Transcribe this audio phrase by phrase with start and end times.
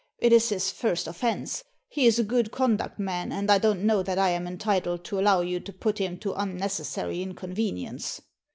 [0.17, 4.01] It is his first offence, he is a good conduct man, and I don't know
[4.01, 8.19] that I am entitled to allow you to put him to unnecessary inconvenience."